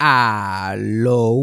[0.00, 1.34] Aló.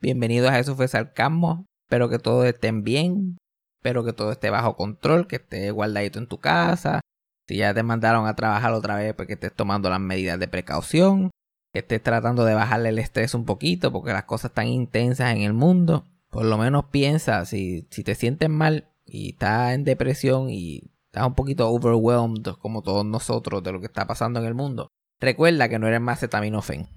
[0.00, 1.64] Bienvenidos a Eso fue Sarcasmo.
[1.86, 3.38] Espero que todos estén bien.
[3.78, 7.00] Espero que todo esté bajo control, que esté guardadito en tu casa.
[7.46, 10.48] Si ya te mandaron a trabajar otra vez, pues que estés tomando las medidas de
[10.48, 11.30] precaución.
[11.72, 15.42] Que estés tratando de bajarle el estrés un poquito porque las cosas están intensas en
[15.42, 16.04] el mundo.
[16.30, 21.28] Por lo menos piensa, si, si te sientes mal y estás en depresión y estás
[21.28, 24.90] un poquito overwhelmed como todos nosotros de lo que está pasando en el mundo
[25.20, 26.88] Recuerda que no eres más acetaminofén.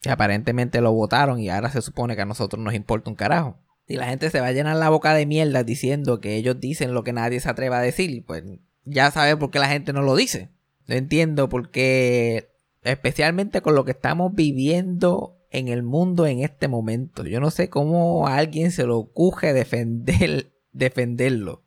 [0.00, 3.58] Que aparentemente lo votaron y ahora se supone que a nosotros nos importa un carajo.
[3.86, 6.94] Si la gente se va a llenar la boca de mierda diciendo que ellos dicen
[6.94, 8.44] lo que nadie se atreva a decir, pues
[8.84, 10.50] ya sabes por qué la gente no lo dice.
[10.86, 12.50] No entiendo por qué,
[12.82, 17.24] especialmente con lo que estamos viviendo en el mundo en este momento.
[17.24, 21.62] Yo no sé cómo alguien se le ocurre defender, defenderlo.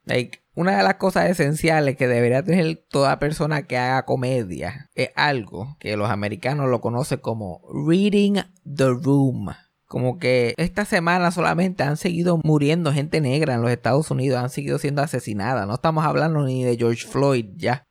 [0.55, 5.75] Una de las cosas esenciales que debería tener toda persona que haga comedia es algo
[5.79, 9.49] que los americanos lo conocen como reading the room.
[9.85, 14.49] Como que esta semana solamente han seguido muriendo gente negra en los Estados Unidos, han
[14.49, 15.67] seguido siendo asesinadas.
[15.67, 17.83] No estamos hablando ni de George Floyd ya.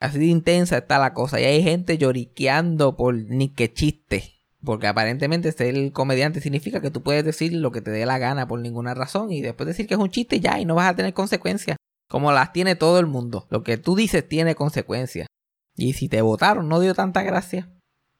[0.00, 1.40] Así de intensa está la cosa.
[1.40, 4.34] Y hay gente lloriqueando por ni que chiste.
[4.62, 8.46] Porque aparentemente ser comediante significa que tú puedes decir lo que te dé la gana
[8.46, 10.96] por ninguna razón y después decir que es un chiste ya y no vas a
[10.96, 11.76] tener consecuencias
[12.08, 13.46] como las tiene todo el mundo.
[13.50, 15.28] Lo que tú dices tiene consecuencias.
[15.76, 17.70] Y si te votaron, no dio tanta gracia.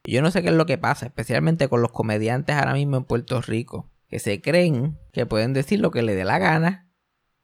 [0.05, 3.05] Yo no sé qué es lo que pasa, especialmente con los comediantes ahora mismo en
[3.05, 6.91] Puerto Rico, que se creen que pueden decir lo que le dé la gana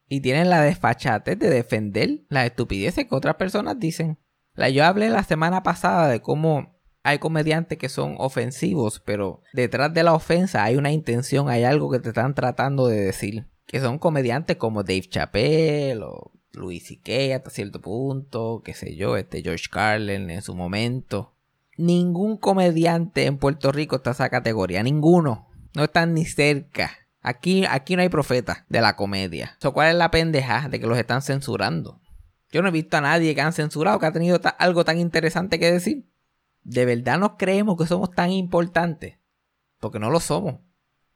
[0.08, 4.18] y tienen la desfachate de defender las estupideces que otras personas dicen.
[4.54, 9.92] La, yo hablé la semana pasada de cómo hay comediantes que son ofensivos, pero detrás
[9.92, 13.46] de la ofensa hay una intención, hay algo que te están tratando de decir.
[13.66, 17.36] Que son comediantes como Dave Chappelle o Louis C.K.
[17.36, 21.34] hasta cierto punto, qué sé yo, este George Carlin en su momento.
[21.76, 25.48] Ningún comediante en Puerto Rico está en esa categoría, ninguno.
[25.74, 26.92] No están ni cerca.
[27.20, 29.56] Aquí, aquí no hay profeta de la comedia.
[29.72, 32.00] ¿Cuál es la pendeja de que los están censurando?
[32.52, 35.58] Yo no he visto a nadie que han censurado que ha tenido algo tan interesante
[35.58, 36.08] que decir.
[36.62, 39.18] ¿De verdad nos creemos que somos tan importantes?
[39.80, 40.60] Porque no lo somos.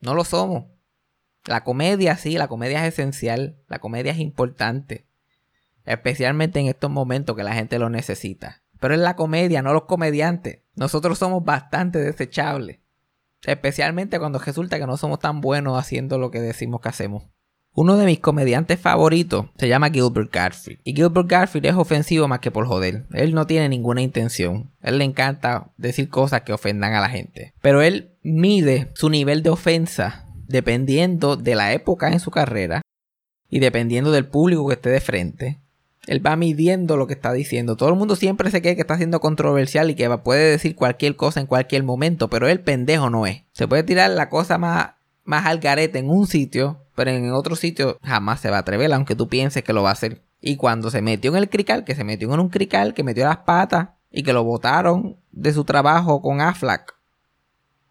[0.01, 0.65] No lo somos.
[1.49, 3.57] La comedia, sí, la comedia es esencial.
[3.69, 5.07] La comedia es importante.
[5.87, 8.61] Especialmente en estos momentos que la gente lo necesita.
[8.79, 10.61] Pero es la comedia, no los comediantes.
[10.77, 12.81] Nosotros somos bastante desechables.
[13.43, 17.25] Especialmente cuando resulta que no somos tan buenos haciendo lo que decimos que hacemos.
[17.73, 20.81] Uno de mis comediantes favoritos se llama Gilbert Garfield.
[20.85, 23.07] Y Gilbert Garfield es ofensivo más que por joder.
[23.13, 24.71] Él no tiene ninguna intención.
[24.83, 27.55] Él le encanta decir cosas que ofendan a la gente.
[27.63, 32.83] Pero él mide su nivel de ofensa dependiendo de la época en su carrera
[33.49, 35.59] y dependiendo del público que esté de frente
[36.09, 37.77] él va midiendo lo que está diciendo.
[37.77, 41.17] Todo el mundo siempre se cree que está siendo controversial y que puede decir cualquier
[41.17, 43.43] cosa en cualquier momento, pero él pendejo no es.
[43.53, 44.93] Se puede tirar la cosa más,
[45.25, 48.93] más al garete en un sitio, pero en otro sitio jamás se va a atrever,
[48.93, 50.23] aunque tú pienses que lo va a hacer.
[50.41, 53.25] Y cuando se metió en el crical, que se metió en un crical, que metió
[53.25, 56.98] las patas y que lo votaron de su trabajo con Aflac,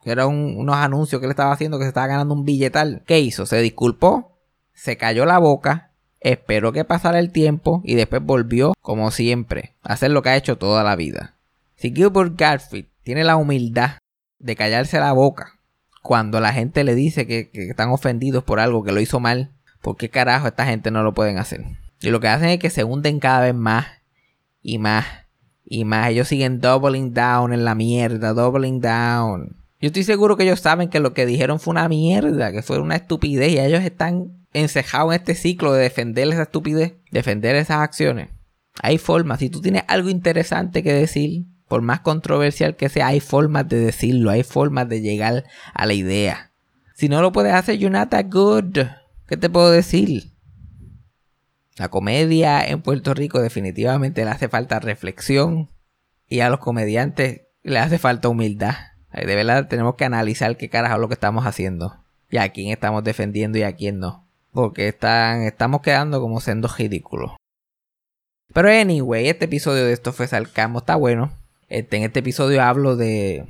[0.03, 3.03] que eran unos anuncios que él estaba haciendo que se estaba ganando un billetal.
[3.05, 3.45] ¿Qué hizo?
[3.45, 4.37] Se disculpó,
[4.73, 5.87] se cayó la boca
[6.19, 10.35] esperó que pasara el tiempo y después volvió, como siempre, a hacer lo que ha
[10.35, 11.35] hecho toda la vida.
[11.75, 13.97] Si Gilbert Garfield tiene la humildad
[14.39, 15.53] de callarse la boca
[16.01, 19.97] cuando la gente le dice que, están ofendidos por algo que lo hizo mal, ¿por
[19.97, 21.65] qué carajo esta gente no lo pueden hacer?
[22.01, 23.87] Y lo que hacen es que se hunden cada vez más
[24.61, 25.05] y más
[25.65, 26.09] y más.
[26.09, 29.56] Ellos siguen doubling down en la mierda, doubling down.
[29.79, 32.79] Yo estoy seguro que ellos saben que lo que dijeron fue una mierda, que fue
[32.79, 37.77] una estupidez y ellos están encejado en este ciclo de defender esa estupidez, defender esas
[37.77, 38.29] acciones.
[38.81, 43.19] Hay formas, si tú tienes algo interesante que decir, por más controversial que sea, hay
[43.19, 45.43] formas de decirlo, hay formas de llegar
[45.73, 46.51] a la idea.
[46.95, 48.79] Si no lo puedes hacer, you're good.
[49.27, 50.31] ¿Qué te puedo decir?
[51.75, 55.69] La comedia en Puerto Rico definitivamente le hace falta reflexión
[56.27, 58.75] y a los comediantes le hace falta humildad.
[59.25, 61.95] De verdad tenemos que analizar qué carajo es lo que estamos haciendo
[62.29, 64.25] y a quién estamos defendiendo y a quién no.
[64.51, 67.31] Porque están, estamos quedando como siendo ridículos.
[68.53, 71.31] Pero anyway, este episodio de esto fue Salcamo, está bueno.
[71.69, 73.45] Este, en este episodio hablo de.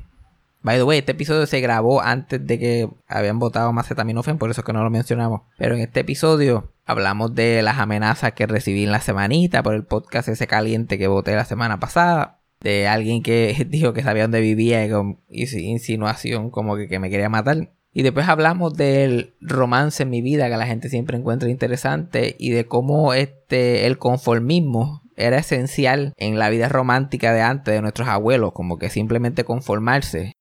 [0.64, 4.50] By the way, este episodio se grabó antes de que habían votado más Acetaminophen, por
[4.50, 5.42] eso es que no lo mencionamos.
[5.58, 9.86] Pero en este episodio hablamos de las amenazas que recibí en la semanita por el
[9.86, 12.37] podcast ese caliente que voté la semana pasada.
[12.60, 17.10] De alguien que dijo que sabía dónde vivía y con insinuación como que, que me
[17.10, 17.72] quería matar.
[17.94, 22.52] Y después hablamos del romance en mi vida que la gente siempre encuentra interesante y
[22.52, 28.08] de cómo este el conformismo era esencial en la vida romántica de antes de nuestros
[28.08, 30.34] abuelos, como que simplemente conformarse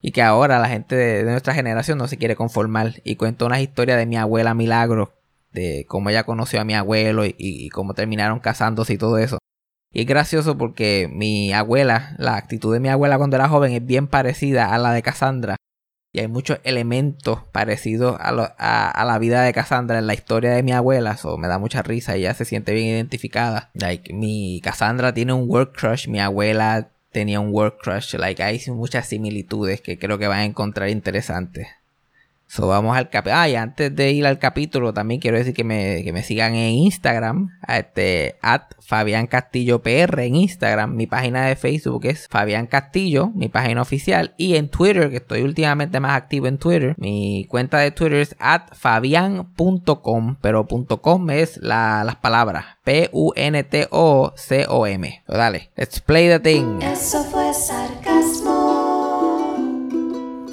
[0.00, 2.94] Y que ahora la gente de, nuestra generación no se quiere conformar.
[3.04, 5.14] Y cuento una historia de mi abuela Milagro,
[5.52, 9.38] de cómo ella conoció a mi abuelo y, y cómo terminaron casándose y todo eso.
[9.94, 13.86] Y es gracioso porque mi abuela, la actitud de mi abuela cuando era joven es
[13.86, 15.56] bien parecida a la de Cassandra.
[16.12, 20.72] Y hay muchos elementos parecidos a, la vida de Cassandra en la historia de mi
[20.72, 21.12] abuela.
[21.12, 22.16] Eso me da mucha risa.
[22.16, 23.70] Ella se siente bien identificada.
[23.74, 26.08] Like, mi Cassandra tiene un work crush.
[26.08, 28.14] Mi abuela tenía un work crush.
[28.14, 31.68] Like, hay muchas similitudes que creo que van a encontrar interesantes.
[32.54, 33.36] So, vamos al capítulo.
[33.36, 36.54] Ah, y antes de ir al capítulo, también quiero decir que me, que me sigan
[36.54, 40.94] en Instagram, este, at Fabián Castillo PR en Instagram.
[40.94, 44.34] Mi página de Facebook es Fabián Castillo, mi página oficial.
[44.36, 48.36] Y en Twitter, que estoy últimamente más activo en Twitter, mi cuenta de Twitter es
[48.38, 53.64] at fabian.com, pero .com es las palabras P-U-N-T-O-C-O-M.
[55.26, 56.80] dale, let's play the thing.
[56.82, 58.84] Eso fue sarcasmo.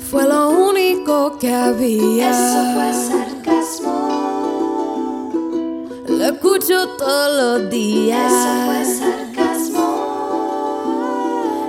[0.09, 0.50] Fue lo
[1.42, 2.30] que había.
[2.30, 3.98] Eso fue sarcasmo.
[6.08, 8.32] Lo escucho todos los días.
[8.32, 9.88] Eso fue sarcasmo.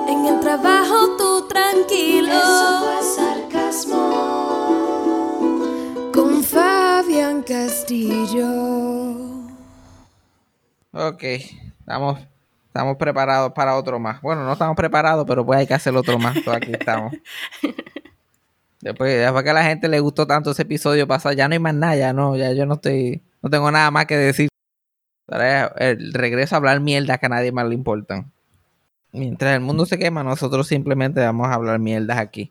[0.09, 2.29] En el trabajo tú tranquilo.
[2.29, 4.03] Eso fue sarcasmo.
[6.13, 8.51] Con Fabián Castillo.
[10.93, 12.21] Ok, estamos,
[12.67, 14.21] estamos preparados para otro más.
[14.21, 16.37] Bueno, no estamos preparados, pero pues hay que hacer otro más.
[16.47, 17.15] aquí estamos.
[18.83, 21.61] Después, después que a la gente le gustó tanto ese episodio pasado, ya no hay
[21.61, 24.49] más nada, ya no, ya yo no estoy, no tengo nada más que decir.
[25.29, 28.33] el regreso a hablar mierda que a nadie más le importan.
[29.13, 32.51] Mientras el mundo se quema, nosotros simplemente vamos a hablar mierdas aquí.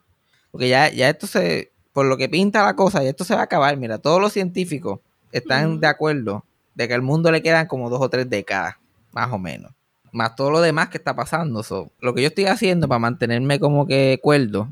[0.51, 3.41] Porque ya, ya esto se, por lo que pinta la cosa, ya esto se va
[3.41, 3.75] a acabar.
[3.75, 5.01] Mira, todos los científicos
[5.33, 6.45] están de acuerdo
[6.75, 8.75] de que al mundo le quedan como dos o tres décadas,
[9.11, 9.73] más o menos.
[10.13, 11.61] Más todo lo demás que está pasando.
[11.99, 14.69] lo que yo estoy haciendo para mantenerme como que cuerdo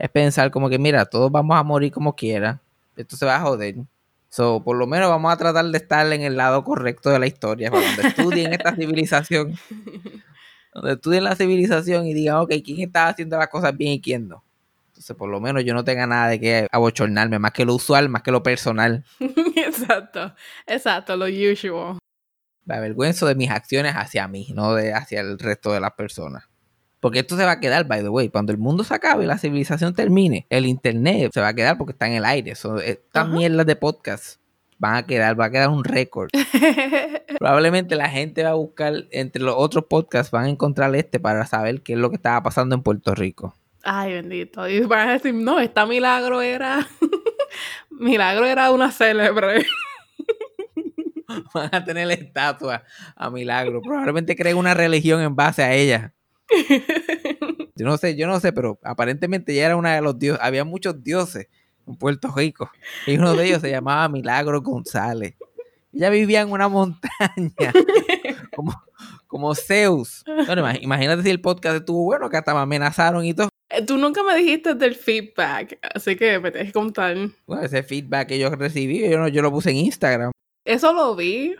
[0.00, 2.60] es pensar como que, mira, todos vamos a morir como quiera.
[2.96, 3.76] Esto se va a joder.
[4.30, 7.26] So, por lo menos vamos a tratar de estar en el lado correcto de la
[7.26, 7.70] historia.
[7.70, 9.58] Cuando estudien esta civilización.
[10.74, 14.28] Donde estudien la civilización y digan, ok, ¿quién está haciendo las cosas bien y quién
[14.28, 14.42] no?
[14.88, 18.08] Entonces, por lo menos yo no tenga nada de que abochornarme, más que lo usual,
[18.08, 19.04] más que lo personal.
[19.56, 20.34] exacto,
[20.66, 21.98] exacto, lo usual.
[22.64, 26.49] Me avergüenzo de mis acciones hacia mí, no de hacia el resto de las personas.
[27.00, 28.28] Porque esto se va a quedar, by the way.
[28.28, 31.78] Cuando el mundo se acabe y la civilización termine, el internet se va a quedar
[31.78, 32.52] porque está en el aire.
[32.52, 34.40] estas mierdas de podcast
[34.78, 36.30] van a quedar, va a quedar un récord.
[37.38, 41.46] Probablemente la gente va a buscar entre los otros podcasts, van a encontrar este para
[41.46, 43.54] saber qué es lo que estaba pasando en Puerto Rico.
[43.82, 44.68] Ay, bendito.
[44.68, 46.86] Y van a decir, no, esta milagro era.
[47.90, 49.64] milagro era una célebre.
[51.54, 52.84] van a tener la estatua
[53.16, 53.80] a Milagro.
[53.82, 56.14] Probablemente creen una religión en base a ella.
[57.74, 60.42] Yo no sé, yo no sé, pero aparentemente ya era una de los dioses.
[60.42, 61.48] Había muchos dioses
[61.86, 62.70] en Puerto Rico.
[63.06, 65.34] Y uno de ellos se llamaba Milagro González.
[65.92, 67.72] Ella vivía en una montaña.
[68.54, 68.74] Como,
[69.28, 70.24] como Zeus.
[70.82, 73.48] imagínate si el podcast estuvo bueno, que hasta me amenazaron y todo.
[73.70, 77.16] Eh, tú nunca me dijiste del feedback, así que me tienes que contar.
[77.46, 80.32] Bueno, ese feedback que yo recibí, yo, yo lo puse en Instagram.
[80.64, 81.54] Eso lo vi,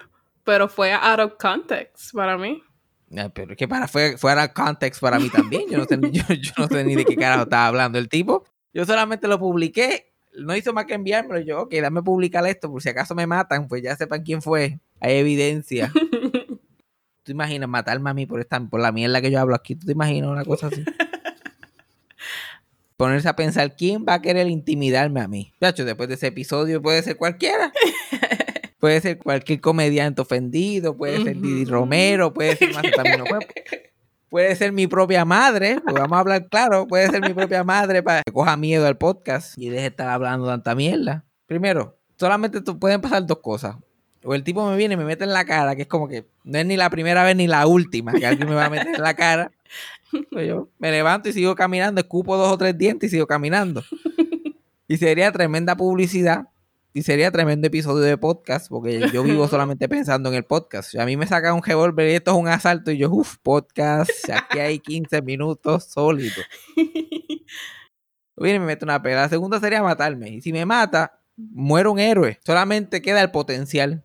[0.45, 2.63] pero fue out of context para mí.
[3.11, 5.65] Pero es que para fue, fuera context para mí también.
[5.69, 6.23] Yo no, sé, yo,
[6.59, 8.45] no sé ni de qué carajo estaba hablando el tipo.
[8.73, 10.13] Yo solamente lo publiqué.
[10.39, 11.41] No hizo más que enviármelo.
[11.41, 12.71] Yo, ok, dame publicar esto.
[12.71, 14.79] Por si acaso me matan, pues ya sepan quién fue.
[15.01, 15.93] Hay evidencia.
[17.23, 19.75] ¿Tú imaginas matarme a mí por, esta, por la mierda que yo hablo aquí?
[19.75, 20.85] ¿Tú te imaginas una cosa así?
[22.97, 25.53] Ponerse a pensar quién va a querer intimidarme a mí.
[25.61, 27.73] Chacho, después de ese episodio puede ser cualquiera.
[28.81, 32.71] Puede ser cualquier comediante ofendido, puede ser Didi Romero, puede ser
[34.31, 38.03] puede ser mi propia madre, pues vamos a hablar claro, puede ser mi propia madre
[38.03, 41.25] para que coja miedo al podcast y deje de estar hablando tanta mierda.
[41.47, 43.77] Primero, solamente pueden pasar dos cosas.
[44.25, 46.27] O el tipo me viene y me mete en la cara, que es como que
[46.45, 48.95] no es ni la primera vez ni la última que alguien me va a meter
[48.95, 49.53] en la cara.
[50.31, 53.85] Pues yo me levanto y sigo caminando, escupo dos o tres dientes y sigo caminando.
[54.89, 56.49] Y sería tremenda publicidad
[56.93, 60.97] y sería tremendo episodio de podcast, porque yo vivo solamente pensando en el podcast.
[60.97, 64.11] A mí me saca un revólver y esto es un asalto, y yo, uff, podcast,
[64.31, 66.45] aquí hay 15 minutos sólidos.
[68.37, 69.23] Viene y me mete una pela.
[69.23, 70.31] La segunda sería matarme.
[70.31, 72.39] Y si me mata, muero un héroe.
[72.45, 74.05] Solamente queda el potencial.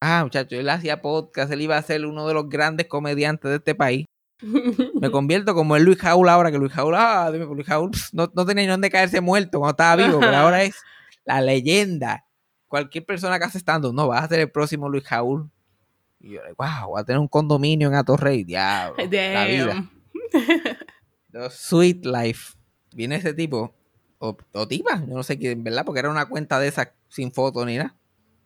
[0.00, 3.56] Ah, muchacho, él hacía podcast, él iba a ser uno de los grandes comediantes de
[3.56, 4.04] este país.
[4.42, 8.30] Me convierto como el Luis Jaul ahora, que Luis Jaul, ah, dime, Luis Jaul no,
[8.34, 10.76] no tenía ni dónde caerse muerto cuando estaba vivo, pero ahora es
[11.24, 12.25] la leyenda
[12.68, 15.50] cualquier persona que hace estando, no, vas a ser el próximo Luis Jaúl.
[16.20, 18.96] Y yo, wow, voy a tener un condominio en Atorrey, diablo.
[18.98, 19.90] La vida.
[21.50, 22.54] sweet life.
[22.92, 23.74] viene ese tipo,
[24.18, 25.84] o, o tipa, yo no sé quién, ¿verdad?
[25.84, 27.96] Porque era una cuenta de esa sin foto ni nada.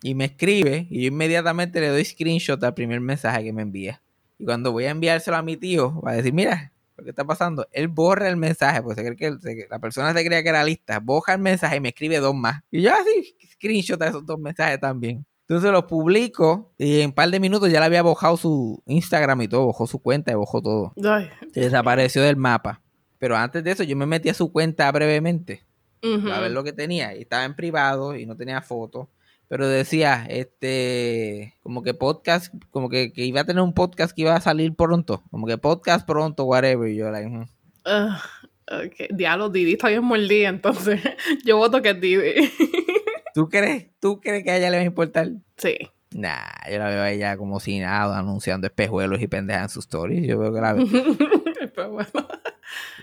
[0.02, 4.02] Y me escribe y yo inmediatamente le doy screenshot al primer mensaje que me envía.
[4.38, 7.24] Y cuando voy a enviárselo a mi tío, va a decir, mira, lo que está
[7.24, 10.42] pasando, él borra el mensaje, porque se cree que él- se- la persona se creía
[10.42, 12.62] que era lista, borra el mensaje y me escribe dos más.
[12.70, 15.24] Y yo así, screenshot de esos dos mensajes también.
[15.48, 19.42] Entonces los publico y en un par de minutos ya le había bojado su Instagram
[19.42, 20.92] y todo, bojó su cuenta y bojó todo.
[21.04, 21.28] Ay.
[21.52, 22.80] Se desapareció del mapa.
[23.18, 25.64] Pero antes de eso yo me metí a su cuenta brevemente
[26.04, 26.30] Ujú.
[26.30, 27.16] a ver lo que tenía.
[27.16, 29.08] Y estaba en privado y no tenía fotos.
[29.50, 34.22] Pero decía, este, como que podcast, como que, que iba a tener un podcast que
[34.22, 35.24] iba a salir pronto.
[35.32, 36.88] Como que podcast pronto, whatever.
[36.88, 37.46] Y yo, like, "Mm".
[37.84, 38.22] Ah,
[38.70, 39.08] ok.
[39.10, 41.00] Diablo, Didi está bien mordida, entonces
[41.44, 42.22] yo voto que es Didi.
[43.34, 43.88] ¿tú crees?
[43.98, 45.28] ¿Tú crees que a ella le va a importar?
[45.56, 45.76] sí.
[46.12, 49.84] Nah, yo la veo a ella como si nada, anunciando espejuelos y pendejas en sus
[49.84, 50.26] stories.
[50.28, 50.74] Yo veo que la
[51.88, 52.28] bueno.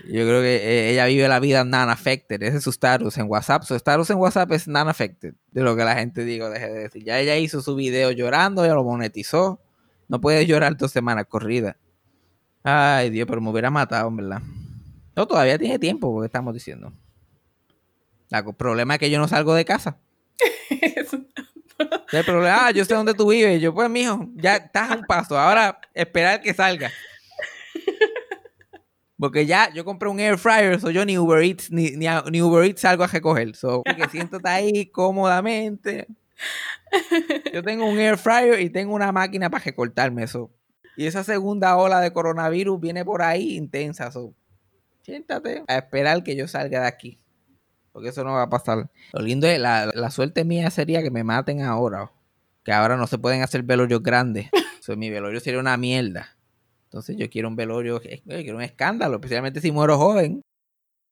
[0.04, 2.42] Yo creo que eh, ella vive la vida non-affected.
[2.42, 3.64] Ese es su status en WhatsApp.
[3.64, 5.34] Su status en WhatsApp es non-affected.
[5.50, 7.04] De lo que la gente digo, deje de decir.
[7.04, 9.60] Ya ella hizo su video llorando, ya lo monetizó.
[10.08, 11.76] No puede llorar dos semanas corridas.
[12.62, 14.42] Ay, Dios, pero me hubiera matado, en verdad.
[15.16, 16.92] No, todavía tiene tiempo, porque estamos diciendo.
[18.30, 19.98] El problema es que yo no salgo de casa.
[22.12, 23.60] El problema, ah, yo sé dónde tú vives.
[23.60, 25.38] Yo, pues, mijo, ya estás a un paso.
[25.38, 26.90] Ahora, esperar que salga.
[29.18, 32.22] Porque ya yo compré un air fryer, so yo ni Uber Eats, ni, ni, a-
[32.30, 33.56] ni Uber Eats salgo a recoger.
[33.56, 36.06] So, que siéntate ahí cómodamente.
[37.52, 40.50] Yo tengo un air fryer y tengo una máquina para recortarme eso.
[40.96, 44.10] Y esa segunda ola de coronavirus viene por ahí intensa.
[44.12, 44.34] So,
[45.02, 47.18] siéntate a esperar que yo salga de aquí.
[47.92, 48.88] Porque eso no va a pasar.
[49.12, 52.12] Lo lindo es, la, la suerte mía sería que me maten ahora.
[52.64, 54.48] Que ahora no se pueden hacer velorios grandes.
[54.80, 56.37] So, mi velorio sería una mierda.
[56.88, 60.40] Entonces yo quiero un velorio, eh, yo quiero un escándalo, especialmente si muero joven.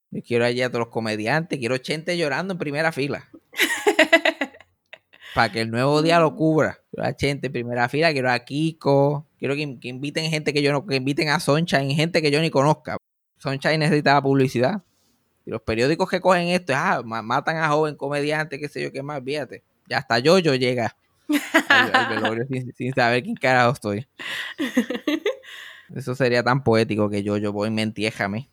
[0.09, 3.29] Yo quiero allí a todos los comediantes, quiero gente llorando en primera fila.
[5.35, 6.79] Para que el nuevo día lo cubra.
[6.91, 10.63] Quiero a gente en primera fila, quiero a Kiko, quiero que, que inviten gente que
[10.63, 12.97] yo no, que inviten a Sunshine, gente que yo ni conozca.
[13.37, 14.81] Sunshine necesitaba publicidad.
[15.45, 18.91] Y los periódicos que cogen esto, ah, ma- matan a joven comediante, qué sé yo,
[18.91, 19.63] qué más, fíjate.
[19.87, 20.95] Ya hasta yo, yo llega
[21.69, 24.07] al, al velorio sin, sin saber quién carajo estoy.
[25.95, 28.49] Eso sería tan poético que yo, yo voy me entiéjame.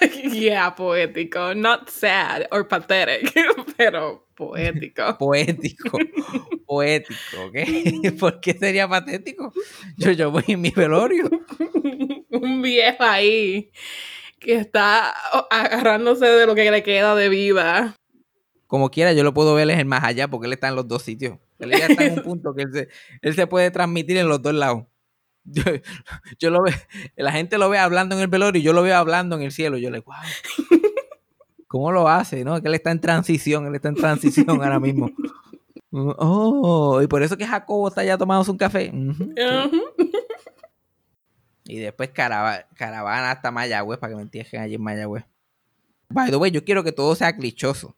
[0.32, 1.54] yeah, poético.
[1.54, 3.32] Not sad or pathetic,
[3.76, 5.16] pero poético.
[5.18, 5.98] Poético.
[6.66, 8.18] poético, ¿ok?
[8.18, 9.52] ¿Por qué sería patético?
[9.98, 11.28] Yo, yo voy en mi velorio.
[12.30, 13.70] Un viejo ahí
[14.38, 15.10] que está
[15.50, 17.94] agarrándose de lo que le queda de vida.
[18.66, 20.88] Como quiera, yo lo puedo ver en el más allá porque él está en los
[20.88, 21.38] dos sitios.
[21.58, 22.88] Él ya está en un punto que él se,
[23.20, 24.84] él se puede transmitir en los dos lados.
[25.52, 25.62] Yo,
[26.38, 26.74] yo lo veo,
[27.16, 29.52] la gente lo ve hablando en el velorio y yo lo veo hablando en el
[29.52, 29.78] cielo.
[29.78, 30.14] Yo le, wow.
[31.66, 32.44] ¿Cómo lo hace?
[32.44, 35.10] No, que él está en transición, él está en transición ahora mismo.
[35.92, 38.92] Oh, y por eso que Jacobo está ya tomándose un café.
[38.92, 39.82] Sí.
[41.66, 45.24] Y después carava- caravana hasta Mayagüez para que me entierren allí en Mayagüez.
[46.08, 47.96] By the way, yo quiero que todo sea clichoso.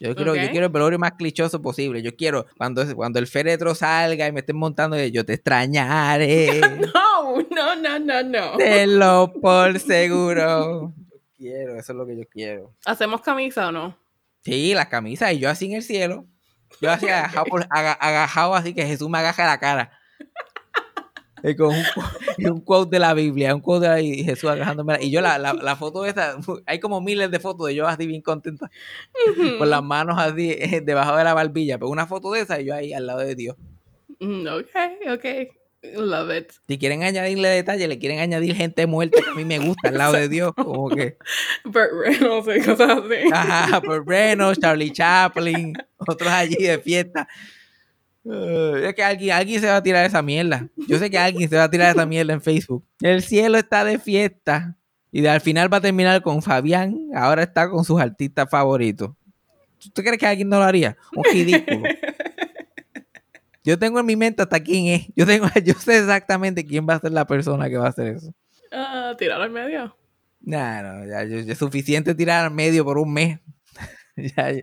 [0.00, 2.02] Yo quiero, yo quiero el velorio más clichoso posible.
[2.02, 6.60] Yo quiero, cuando, cuando el féretro salga y me estén montando, yo te extrañaré.
[7.24, 8.56] No, no, no, no, no.
[8.58, 10.92] Tenlo por seguro.
[11.10, 12.74] Yo quiero, eso es lo que yo quiero.
[12.84, 13.96] ¿Hacemos camisa o no?
[14.42, 16.26] Sí, las camisas y yo así en el cielo.
[16.82, 19.98] Yo así agajado, por- aga- agajado así que Jesús me agaja la cara.
[21.50, 22.00] Y con un, cu-
[22.38, 25.10] y un quote de la Biblia, un quote de la- y Jesús agajándome la- Y
[25.10, 26.36] yo la, la, la foto esa,
[26.66, 28.70] hay como miles de fotos de yo así bien contenta,
[29.58, 31.76] con las manos así eh, debajo de la barbilla.
[31.78, 33.56] Pero una foto de esa y yo ahí al lado de Dios.
[34.20, 35.24] Mm, Ok, ok.
[35.98, 36.52] Love it.
[36.66, 39.98] Si quieren añadirle detalle, le quieren añadir gente muerta que a mí me gusta al
[39.98, 40.54] lado de Dios.
[40.54, 41.18] Como que,
[41.64, 43.30] Burt Reynolds y cosas así.
[43.30, 47.28] ajá, por Reynolds, Charlie Chaplin, otros allí de fiesta.
[48.24, 50.68] Eh, es que alguien, alguien se va a tirar esa mierda.
[50.88, 52.84] Yo sé que alguien se va a tirar esa mierda en Facebook.
[53.00, 54.76] El cielo está de fiesta.
[55.12, 56.98] Y de- al final va a terminar con Fabián.
[57.14, 59.10] Ahora está con sus artistas favoritos.
[59.92, 60.96] ¿Tú crees que alguien no lo haría?
[61.14, 61.82] Un ridículo.
[63.64, 65.06] Yo tengo en mi mente hasta quién es.
[65.16, 68.08] Yo, tengo, yo sé exactamente quién va a ser la persona que va a hacer
[68.16, 68.34] eso.
[68.70, 69.96] Ah, tirar al medio.
[70.40, 73.40] Nah, no, ya, es suficiente tirar al medio por un mes.
[74.16, 74.62] ya, ya-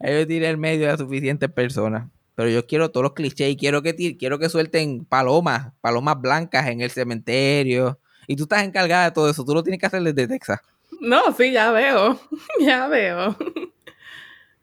[0.00, 2.10] ya yo tiré al medio a suficientes personas.
[2.34, 6.66] Pero yo quiero todos los clichés y quiero que, quiero que suelten palomas, palomas blancas
[6.68, 7.98] en el cementerio.
[8.26, 9.44] Y tú estás encargada de todo eso.
[9.44, 10.60] Tú lo tienes que hacer desde Texas.
[11.00, 12.18] No, sí, ya veo.
[12.60, 13.36] Ya veo.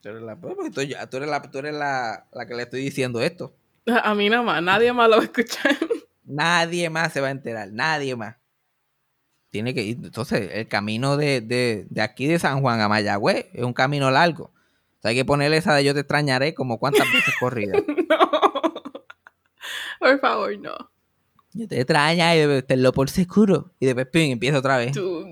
[0.02, 2.56] Tú eres la, pues, porque tú, ya- tú eres la, tú eres la, la que
[2.56, 3.54] le estoy diciendo esto.
[4.04, 5.78] A mí nada más, nadie más lo va a escuchar.
[6.24, 7.70] Nadie más se va a enterar.
[7.72, 8.36] Nadie más.
[9.50, 9.98] Tiene que ir.
[10.04, 14.10] Entonces, el camino de, de, de aquí de San Juan a Mayagüez es un camino
[14.10, 14.52] largo.
[15.02, 17.74] O sea, hay que ponerle esa de yo te extrañaré como cuántas veces corrida.
[20.00, 20.08] No.
[20.08, 20.92] Por favor, no.
[21.54, 23.72] Yo te extraña y debe tenerlo por seguro.
[23.80, 24.94] Y después pim, empieza otra vez.
[24.94, 25.26] Tú.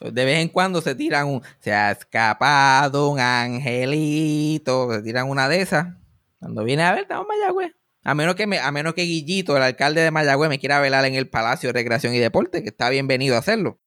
[0.00, 1.42] De vez en cuando se tiran un.
[1.58, 4.92] Se ha escapado un angelito.
[4.92, 5.94] Se tiran una de esas.
[6.38, 7.72] Cuando viene a ver, estamos en Mayagüez.
[8.04, 11.04] A menos que me, a menos que Guillito, el alcalde de Mayagüez, me quiera velar
[11.06, 13.80] en el Palacio de Recreación y Deporte, que está bienvenido a hacerlo.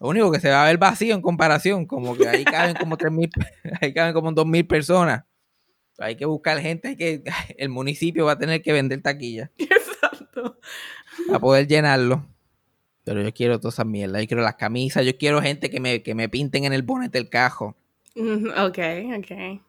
[0.00, 2.96] Lo único que se va a ver vacío en comparación, como que ahí caben como
[2.96, 3.30] tres mil,
[3.80, 5.24] ahí caben como dos mil personas.
[5.98, 7.22] Hay que buscar gente, hay que,
[7.58, 10.58] el municipio va a tener que vender taquilla Exacto.
[11.26, 12.24] para poder llenarlo.
[13.04, 16.02] Pero yo quiero todas esas mierdas, yo quiero las camisas, yo quiero gente que me,
[16.02, 17.74] que me pinten en el bonete del cajo.
[18.14, 18.78] Mm, Ok,
[19.18, 19.60] ok.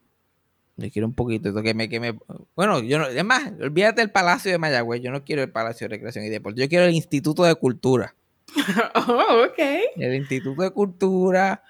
[0.76, 2.18] Yo quiero un poquito, eso que me, que me,
[2.56, 5.86] bueno, yo no, es más, olvídate del Palacio de Mayagüez, yo no quiero el Palacio
[5.86, 8.16] de Recreación y Deporte, yo quiero el Instituto de Cultura.
[8.96, 9.60] Oh, ok.
[9.96, 11.63] el Instituto de Cultura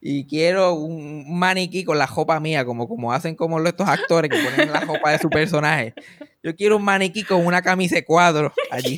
[0.00, 4.42] y quiero un maniquí con la ropa mía, como, como hacen como estos actores que
[4.42, 5.94] ponen la ropa de su personaje.
[6.42, 8.96] Yo quiero un maniquí con una camisa de cuadro allí.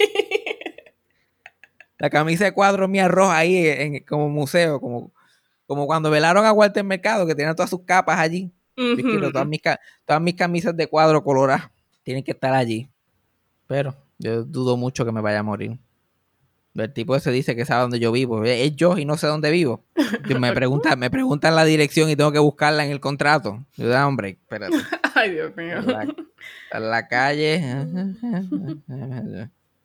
[1.99, 5.13] La camisa de cuadro mía roja ahí en, como museo, como,
[5.67, 8.53] como cuando velaron a Walter Mercado, que tenían todas sus capas allí.
[8.77, 9.61] Yo quiero todas mis,
[10.05, 11.71] todas mis camisas de cuadro coloradas.
[12.03, 12.89] Tienen que estar allí.
[13.67, 15.79] Pero yo dudo mucho que me vaya a morir.
[16.75, 18.43] El tipo ese dice que sabe dónde yo vivo.
[18.45, 19.85] Es yo y no sé dónde vivo.
[20.39, 23.65] Me pregunta, me preguntan la dirección y tengo que buscarla en el contrato.
[23.77, 24.77] Yo da hombre, espérate.
[25.15, 25.83] Ay, Dios mío.
[25.83, 27.63] La, la calle.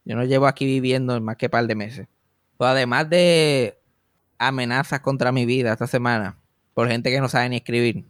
[0.06, 2.08] Yo no llevo aquí viviendo más que par de meses.
[2.56, 3.78] Pues además de
[4.38, 6.38] amenazas contra mi vida esta semana
[6.74, 8.06] por gente que no sabe ni escribir.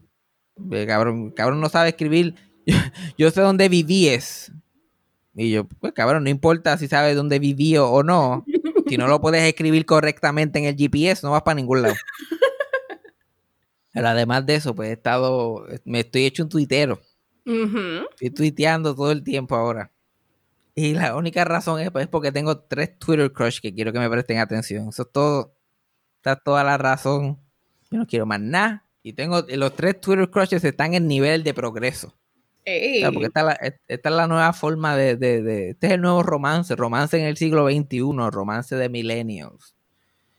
[0.88, 2.36] Cabrón, cabrón no sabe escribir.
[2.68, 2.76] Yo,
[3.18, 4.52] yo sé dónde vivíes.
[5.40, 8.44] Y yo, pues cabrón, no importa si sabes dónde viví o no.
[8.88, 11.96] Si no lo puedes escribir correctamente en el GPS, no vas para ningún lado.
[13.94, 17.02] Pero además de eso, pues he estado, me estoy hecho un tuitero.
[17.46, 18.06] Ujú.
[18.12, 19.92] Estoy tuiteando todo el tiempo ahora.
[20.76, 24.00] Y la única razón es, pues, es porque tengo tres Twitter crush que quiero que
[24.00, 24.90] me presten atención.
[24.90, 25.56] Eso es todo.
[26.18, 27.40] Está toda la razón.
[27.90, 28.86] Yo no quiero más nada.
[29.02, 32.14] Y tengo los tres Twitter crushes están en nivel de progreso.
[33.12, 33.54] Porque esta es la,
[33.88, 36.76] esta es la nueva forma de, de- de- Este es el nuevo romance.
[36.76, 38.02] Romance en el siglo XXI.
[38.32, 39.74] Romance de millennials.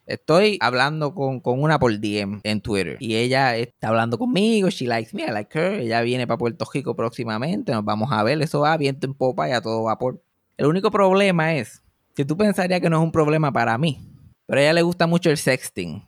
[0.06, 2.96] Estoy hablando con, con una por DM en Twitter.
[2.98, 4.70] Y ella está hablando conmigo.
[4.70, 5.74] She likes me, I like her.
[5.80, 7.72] Ella viene para Puerto Rico próximamente.
[7.72, 8.40] Nos vamos a ver.
[8.40, 10.22] Eso va viento en popa y a todo vapor.
[10.56, 11.82] El único problema es
[12.14, 14.00] que tú pensarías que no es un problema para mí.
[14.46, 16.02] Pero a ella le gusta mucho el sexting.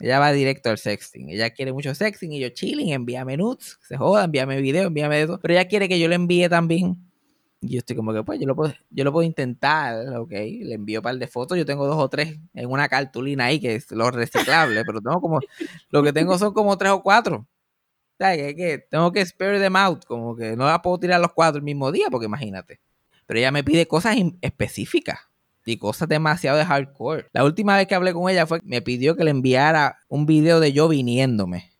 [0.00, 1.30] Ella va directo al sexting.
[1.30, 5.38] Ella quiere mucho sexting y yo chilling, envíame nudes, se joda, envíame video, envíame eso.
[5.40, 6.98] Pero ella quiere que yo le envíe también.
[7.60, 10.30] Y yo estoy como que, pues, yo lo puedo, yo lo puedo intentar, ok.
[10.30, 11.56] Le envío un par de fotos.
[11.56, 15.20] Yo tengo dos o tres en una cartulina ahí que es lo reciclable, pero tengo
[15.20, 15.40] como,
[15.90, 17.46] lo que tengo son como tres o cuatro.
[18.14, 21.20] O sea, que, que tengo que spare them out, como que no la puedo tirar
[21.20, 22.80] los cuatro el mismo día, porque imagínate.
[23.26, 25.18] Pero ella me pide cosas específicas
[25.64, 27.26] y cosas demasiado de hardcore.
[27.32, 30.26] La última vez que hablé con ella fue que me pidió que le enviara un
[30.26, 31.72] video de yo viniéndome.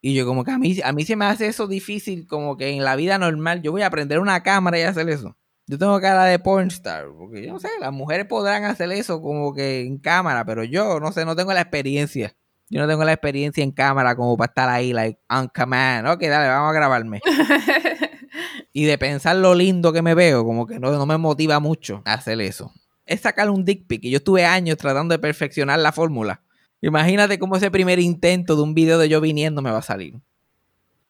[0.00, 2.70] Y yo como que a mí, a mí se me hace eso difícil, como que
[2.70, 5.36] en la vida normal yo voy a prender una cámara y hacer eso.
[5.68, 9.54] Yo tengo cara de pornstar, porque yo no sé, las mujeres podrán hacer eso como
[9.54, 12.36] que en cámara, pero yo no sé, no tengo la experiencia.
[12.68, 16.08] Yo no tengo la experiencia en cámara como para estar ahí, like, on command.
[16.08, 17.20] Ok, dale, vamos a grabarme.
[18.72, 22.02] y de pensar lo lindo que me veo, como que no, no me motiva mucho
[22.04, 22.72] a hacer eso.
[23.06, 26.42] Es sacar un dick pic y yo estuve años tratando de perfeccionar la fórmula.
[26.80, 30.14] Imagínate cómo ese primer intento de un video de yo viniendo me va a salir.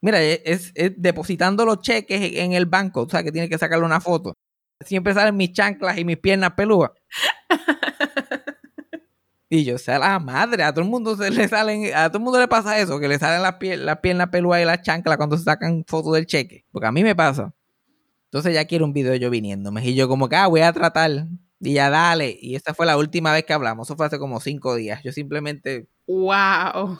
[0.00, 3.84] Mira, es, es- depositando los cheques en el banco, o sea, que tienes que sacarle
[3.84, 4.34] una foto.
[4.80, 6.90] Siempre salen mis chanclas y mis piernas pelúas.
[9.48, 12.24] Y yo, sea la madre, a todo el mundo se le salen, a todo el
[12.24, 15.18] mundo le pasa eso, que le salen las, pier- las piernas pelúas y las chanclas
[15.18, 16.64] cuando se sacan fotos del cheque.
[16.72, 17.52] Porque a mí me pasa.
[18.24, 19.84] Entonces ya quiero un video de yo viniéndome.
[19.86, 21.26] Y yo como que, ah, voy a tratar.
[21.64, 22.36] Y ya dale.
[22.40, 23.86] Y esta fue la última vez que hablamos.
[23.86, 25.00] Eso fue hace como cinco días.
[25.04, 26.98] Yo simplemente wow.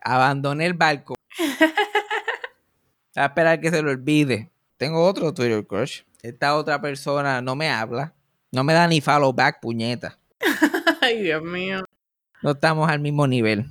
[0.00, 1.14] abandoné el barco.
[3.14, 4.50] a esperar que se lo olvide.
[4.76, 6.00] Tengo otro Twitter crush.
[6.22, 8.12] Esta otra persona no me habla.
[8.50, 10.18] No me da ni follow back, puñeta.
[11.00, 11.84] Ay, Dios mío.
[12.42, 13.66] No estamos al mismo nivel.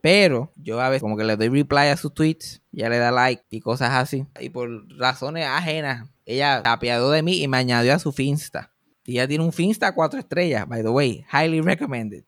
[0.00, 3.10] Pero yo a veces como que le doy reply a sus tweets, ya le da
[3.10, 4.26] like y cosas así.
[4.40, 8.73] Y por razones ajenas, ella se apiadó de mí y me añadió a su Finsta.
[9.06, 11.24] Y ella tiene un Finsta cuatro estrellas, by the way.
[11.32, 12.24] Highly recommended.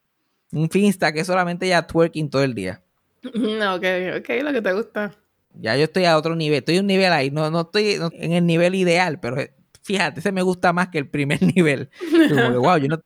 [0.53, 2.83] Un Finsta que solamente ella twerking todo el día.
[3.35, 3.85] No, ok,
[4.19, 5.17] ok, lo que te gusta.
[5.55, 6.59] Ya yo estoy a otro nivel.
[6.59, 7.31] Estoy a un nivel ahí.
[7.31, 10.99] No, no estoy en el nivel ideal, pero eh, fíjate, ese me gusta más que
[10.99, 11.89] el primer nivel.
[12.29, 13.03] Como que, wow, yo no,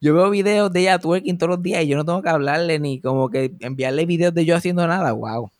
[0.00, 2.78] Yo veo videos de ella twerking todos los días y yo no tengo que hablarle
[2.78, 5.12] ni como que enviarle videos de yo haciendo nada.
[5.12, 5.50] Wow.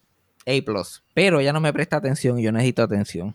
[0.47, 0.83] A+.
[1.15, 3.35] Pero ella no me presta atención y yo necesito atención.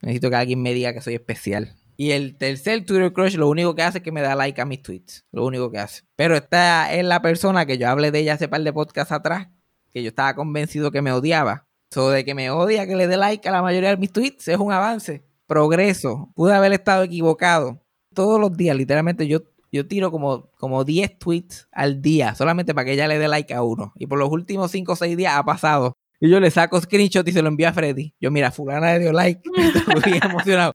[0.00, 1.74] Necesito que alguien me diga que soy especial.
[2.02, 4.64] Y el tercer Twitter Crush lo único que hace es que me da like a
[4.64, 5.24] mis tweets.
[5.30, 6.02] Lo único que hace.
[6.16, 9.50] Pero esta es la persona que yo hablé de ella hace par de podcasts atrás.
[9.92, 11.68] Que yo estaba convencido que me odiaba.
[11.92, 14.48] So de que me odia que le dé like a la mayoría de mis tweets
[14.48, 15.22] es un avance.
[15.46, 16.32] Progreso.
[16.34, 17.80] Pude haber estado equivocado.
[18.12, 19.38] Todos los días, literalmente, yo,
[19.70, 22.34] yo tiro como, como 10 tweets al día.
[22.34, 23.92] Solamente para que ella le dé like a uno.
[23.94, 25.92] Y por los últimos 5 o 6 días ha pasado.
[26.18, 28.12] Y yo le saco screenshot y se lo envío a Freddy.
[28.20, 29.40] Yo, mira, fulana le dio like.
[29.94, 30.72] Estoy emocionado.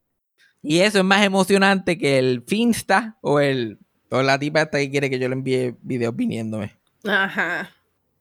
[0.62, 3.78] Y eso es más emocionante que el Finsta o el
[4.10, 6.76] o la tipa esta que quiere que yo le envíe videos viniéndome.
[7.04, 7.70] Ajá.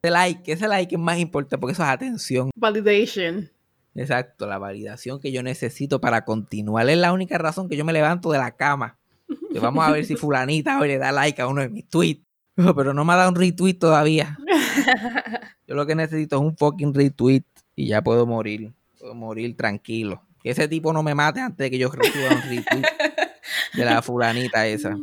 [0.02, 2.52] Ese like, ese like es más importante porque eso es atención.
[2.56, 3.50] Validation.
[3.96, 6.88] Exacto, la validación que yo necesito para continuar.
[6.90, 9.00] Es la única razón que yo me levanto de la cama.
[9.52, 12.24] Que vamos a ver si fulanita hoy le da like a uno de mis tweets.
[12.56, 14.38] Pero no me ha dado un retweet todavía.
[15.68, 17.44] Yo lo que necesito es un fucking retweet
[17.76, 18.74] y ya puedo morir.
[19.00, 20.24] Puedo morir tranquilo.
[20.42, 22.82] Que ese tipo no me mate antes de que yo reciba un
[23.74, 24.98] de la fulanita esa.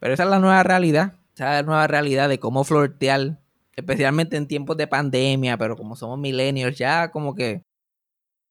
[0.00, 1.14] Pero esa es la nueva realidad.
[1.34, 3.40] Esa es la nueva realidad de cómo flirtear.
[3.74, 7.62] Especialmente en tiempos de pandemia, pero como somos millennials, ya como que...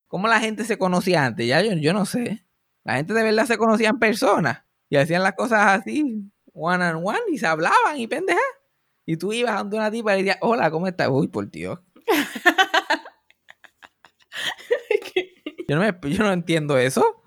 [0.07, 1.47] ¿Cómo la gente se conocía antes?
[1.47, 2.45] Ya yo, no sé.
[2.83, 4.67] La gente de verdad se conocía en persona.
[4.87, 8.41] Y hacían las cosas así, one on one, y se hablaban y pendejas.
[9.07, 11.09] Y tú ibas donde una tipa y decías, hola, ¿cómo estás?
[11.09, 11.79] Uy, por Dios.
[15.67, 17.21] Yo no, me- yo no entiendo eso.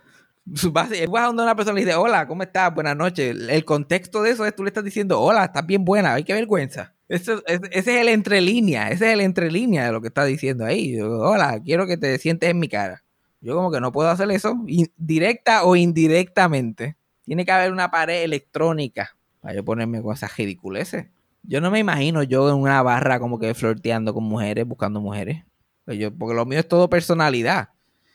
[0.44, 2.74] Base- Vas a donde una persona le dice, hola, ¿cómo estás?
[2.74, 3.36] Buenas noches.
[3.48, 6.32] El contexto de eso es tú le estás diciendo, hola, estás bien buena, ay, qué
[6.34, 6.94] vergüenza.
[7.08, 10.64] Eso- es- ese es el entrelínea, ese es el entrelínea de lo que está diciendo
[10.64, 11.00] ahí.
[11.00, 13.02] Hola, quiero que te sientes en mi cara.
[13.40, 14.54] Yo como que no puedo hacer eso,
[14.96, 16.96] directa o indirectamente.
[17.24, 21.06] Tiene que haber una pared electrónica para yo ponerme con esas ridiculeces.
[21.44, 25.44] Yo no me imagino yo en una barra como que flirteando con mujeres, buscando mujeres.
[25.84, 27.68] Pues yo- porque lo mío es todo personalidad.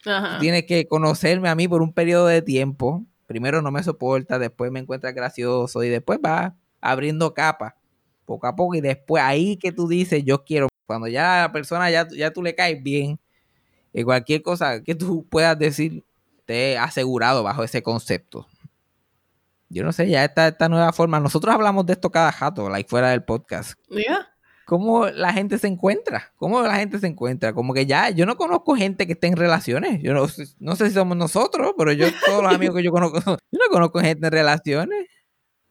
[0.06, 0.36] Ajá.
[0.36, 3.06] Tú tienes que conocerme a mí por un periodo de tiempo.
[3.28, 7.74] Primero no me soporta, después me encuentras gracioso y después va abriendo capas
[8.26, 10.68] poco a poco y después ahí que tú dices yo quiero.
[10.86, 13.18] Cuando ya la persona ya, ya tú le caes bien,
[13.94, 16.04] y cualquier cosa que tú puedas decir
[16.46, 18.48] te asegurado bajo ese concepto.
[19.70, 21.20] Yo no sé, ya esta, esta nueva forma.
[21.20, 24.33] Nosotros hablamos de esto cada jato, like fuera del podcast Yeah.
[24.66, 28.36] Cómo la gente se encuentra, cómo la gente se encuentra, como que ya, yo no
[28.38, 31.92] conozco gente que esté en relaciones, yo no, sé- no sé si somos nosotros, pero
[31.92, 33.20] yo, todos los amigos que yo conozco,
[33.52, 35.06] yo no conozco gente en relaciones.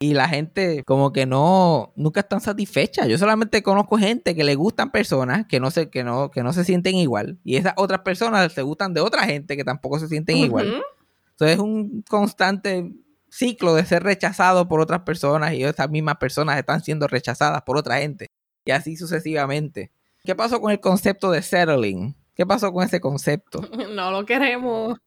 [0.01, 3.07] Y la gente como que no, nunca están satisfechas.
[3.07, 6.53] Yo solamente conozco gente que le gustan personas que no se, que no, que no
[6.53, 7.39] se sienten igual.
[7.45, 10.83] Y esas otras personas se gustan de otra gente que tampoco se sienten igual.
[11.31, 12.93] Entonces es un constante
[13.31, 17.77] ciclo de ser rechazado por otras personas y esas mismas personas están siendo rechazadas por
[17.77, 18.27] otra gente.
[18.65, 19.91] Y así sucesivamente.
[20.25, 22.15] ¿Qué pasó con el concepto de settling?
[22.35, 23.61] ¿Qué pasó con ese concepto?
[23.91, 24.99] No lo queremos.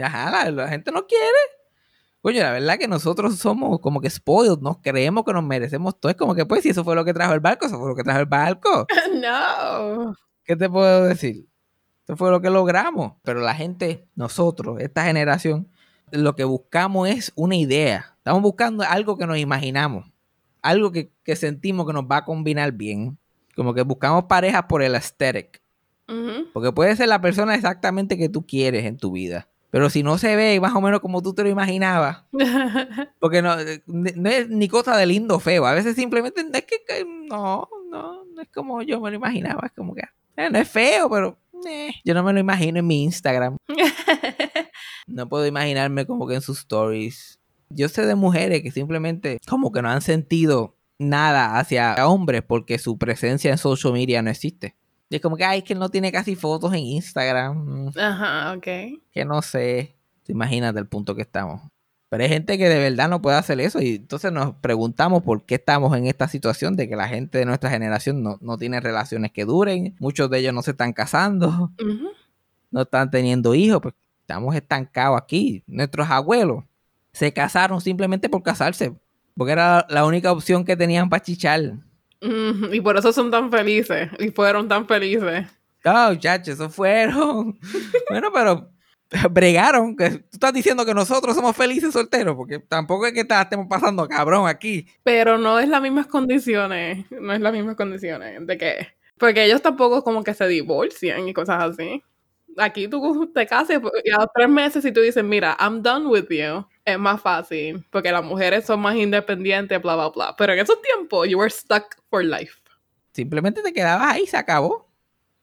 [0.00, 1.24] Ajá, la, la gente no quiere.
[2.20, 6.10] Coño, la verdad que nosotros somos como que spoiled, nos creemos que nos merecemos todo.
[6.10, 7.94] Es como que, pues, si eso fue lo que trajo el barco, eso fue lo
[7.94, 8.86] que trajo el barco.
[9.14, 10.14] No.
[10.44, 11.46] ¿Qué te puedo decir?
[12.04, 13.12] Eso fue lo que logramos.
[13.22, 15.68] Pero la gente, nosotros, esta generación,
[16.10, 18.14] lo que buscamos es una idea.
[18.16, 20.10] Estamos buscando algo que nos imaginamos.
[20.62, 23.18] Algo que, que sentimos que nos va a combinar bien.
[23.56, 25.60] Como que buscamos parejas por el aesthetic.
[26.54, 29.48] Porque puede ser la persona exactamente que tú quieres en tu vida.
[29.70, 32.24] Pero si no se ve más o menos como tú te lo imaginabas,
[33.20, 35.66] porque no, eh, no es ni cosa de lindo o feo.
[35.66, 39.16] A veces simplemente no es que, que no, no, no es como yo me lo
[39.16, 39.66] imaginaba.
[39.66, 40.04] Es como que
[40.36, 43.56] eh, no es feo, pero eh, yo no me lo imagino en mi Instagram.
[45.08, 47.37] No puedo imaginarme como que en sus stories.
[47.70, 52.78] Yo sé de mujeres que simplemente como que no han sentido nada hacia hombres porque
[52.78, 54.74] su presencia en social media no existe.
[55.10, 57.86] Y es como que, ay, es que él no tiene casi fotos en Instagram.
[57.86, 58.66] Mm, Ajá, ok.
[59.10, 59.94] que no sé.
[60.26, 61.62] Imagínate el punto que estamos.
[62.10, 65.44] Pero hay gente que de verdad no puede hacer eso y entonces nos preguntamos por
[65.44, 68.80] qué estamos en esta situación de que la gente de nuestra generación no, no tiene
[68.80, 71.70] relaciones que duren, muchos de ellos no se están casando,
[72.70, 75.62] no están teniendo hijos, pues estamos estancados aquí.
[75.66, 76.64] Nuestros abuelos
[77.18, 78.94] se casaron simplemente por casarse,
[79.36, 81.72] porque era la única opción que tenían para chichar.
[82.20, 84.08] Y por eso son tan felices.
[84.20, 85.48] Y fueron tan felices.
[85.84, 87.58] Ah, muchachos, eso fueron.
[88.08, 88.70] bueno, pero
[89.30, 89.96] bregaron.
[89.96, 94.06] Que tú estás diciendo que nosotros somos felices solteros, porque tampoco es que estemos pasando
[94.06, 94.86] cabrón aquí.
[95.02, 97.04] Pero no es las mismas condiciones.
[97.10, 98.46] No es las mismas condiciones.
[98.46, 98.86] ¿De qué?
[99.18, 102.00] Porque ellos tampoco como que se divorcian y cosas así.
[102.56, 106.06] Aquí tú te casas y a los tres meses si tú dices, mira, I'm done
[106.06, 106.64] with you.
[106.92, 110.34] Es más fácil, porque las mujeres son más independientes, bla, bla, bla.
[110.36, 112.54] Pero en esos tiempos, you were stuck for life.
[113.12, 114.88] Simplemente te quedabas ahí, se acabó.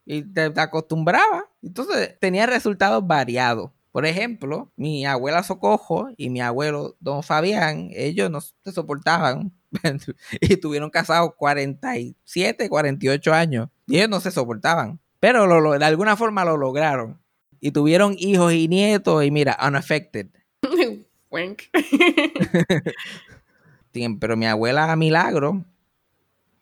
[0.06, 1.44] Y te, te acostumbrabas.
[1.64, 3.72] Entonces tenía resultados variados.
[3.92, 9.54] Por ejemplo, mi abuela Socojo y mi abuelo Don Fabián, ellos no se soportaban
[10.42, 13.70] y estuvieron casados 47, 48 años.
[13.88, 15.00] Y ellos no se soportaban.
[15.20, 17.20] Pero lo- lo- de alguna forma lo lograron.
[17.62, 20.28] Y tuvieron hijos y nietos y mira, unaffected.
[21.36, 21.64] Wink.
[24.20, 25.66] Pero mi abuela Milagro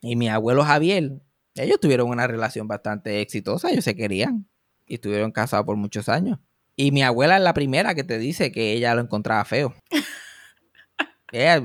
[0.01, 1.21] y mi abuelo Javier,
[1.55, 4.47] ellos tuvieron una relación bastante exitosa, ellos se querían
[4.86, 6.39] y estuvieron casados por muchos años.
[6.75, 9.73] Y mi abuela es la primera que te dice que ella lo encontraba feo.
[11.31, 11.63] Ella,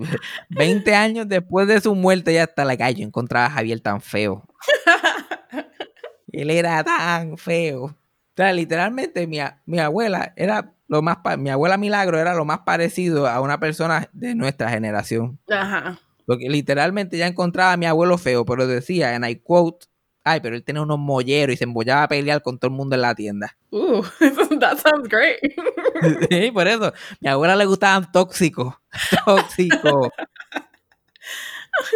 [0.49, 4.01] 20 años después de su muerte, ya está like, ay, yo encontraba a Javier tan
[4.01, 4.49] feo.
[6.33, 7.85] Él era tan feo.
[7.85, 7.95] O
[8.35, 13.29] sea, literalmente mi, mi abuela era lo más, mi abuela Milagro era lo más parecido
[13.29, 15.39] a una persona de nuestra generación.
[15.49, 15.99] Ajá.
[16.27, 19.87] Porque literalmente ya encontraba a mi abuelo feo, pero decía, en I quote,
[20.25, 22.95] ay, pero él tenía unos molleros y se embollaba a pelear con todo el mundo
[22.97, 23.57] en la tienda.
[23.71, 24.03] Ooh,
[24.61, 25.39] that sounds great.
[26.31, 26.93] Sí, por eso.
[27.21, 28.73] Mi abuela le gustaban tóxicos.
[29.25, 30.11] Tóxicos.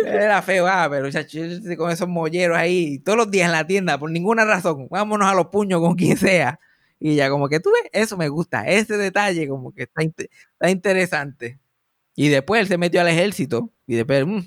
[0.05, 1.39] Era feo, ah, pero chacho,
[1.77, 4.89] con esos molleros ahí, todos los días en la tienda, por ninguna razón.
[4.91, 6.59] Vámonos a los puños con quien sea.
[7.05, 8.65] Y ya, como que tú ves, eso me gusta.
[8.69, 11.59] Ese detalle, como que está, está interesante.
[12.15, 13.73] Y después él se metió al ejército.
[13.89, 14.39] Y después, mm,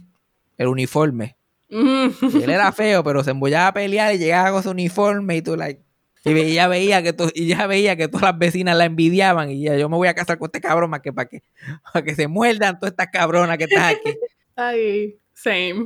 [0.57, 1.35] el uniforme.
[1.69, 2.07] Mm.
[2.41, 5.57] Él era feo, pero se embollaba a pelear y llegaba con su uniforme y tú,
[5.57, 5.81] like.
[6.23, 8.85] Y ve- y ya veía que to- y ya veía que todas las vecinas la
[8.85, 11.43] envidiaban y ya yo me voy a casar con este cabrón más que para que,
[11.93, 14.17] para que se muerdan todas estas cabronas que están aquí.
[14.55, 15.85] Ay, same.